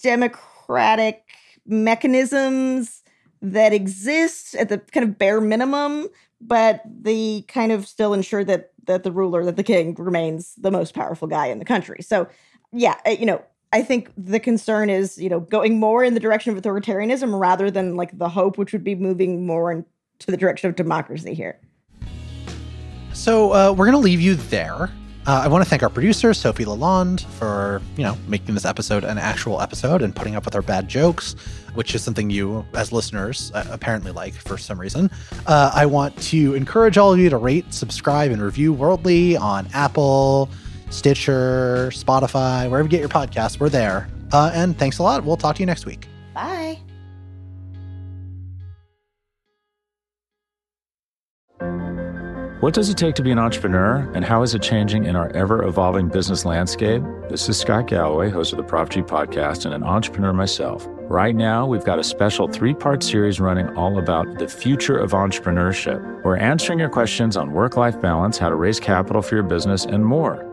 [0.00, 1.24] democratic
[1.66, 3.02] mechanisms
[3.40, 6.08] that exist at the kind of bare minimum,
[6.40, 10.70] but they kind of still ensure that that the ruler, that the king, remains the
[10.70, 12.02] most powerful guy in the country.
[12.02, 12.26] So,
[12.72, 13.42] yeah, uh, you know,
[13.72, 17.70] I think the concern is, you know, going more in the direction of authoritarianism rather
[17.70, 19.84] than like the hope, which would be moving more into
[20.26, 21.60] the direction of democracy here.
[23.12, 24.90] So uh, we're going to leave you there.
[25.26, 29.04] Uh, I want to thank our producer, Sophie Lalonde, for, you know, making this episode
[29.04, 31.34] an actual episode and putting up with our bad jokes,
[31.74, 35.10] which is something you, as listeners, uh, apparently like for some reason.
[35.46, 39.68] Uh, I want to encourage all of you to rate, subscribe, and review Worldly on
[39.74, 40.48] Apple,
[40.90, 44.08] Stitcher, Spotify, wherever you get your podcasts, we're there.
[44.32, 45.24] Uh, and thanks a lot.
[45.24, 46.06] We'll talk to you next week.
[46.34, 46.78] Bye.
[52.60, 55.30] What does it take to be an entrepreneur, and how is it changing in our
[55.30, 57.04] ever evolving business landscape?
[57.30, 60.84] This is Scott Galloway, host of the Prop G podcast, and an entrepreneur myself.
[61.02, 65.12] Right now, we've got a special three part series running all about the future of
[65.12, 66.24] entrepreneurship.
[66.24, 69.84] We're answering your questions on work life balance, how to raise capital for your business,
[69.84, 70.47] and more.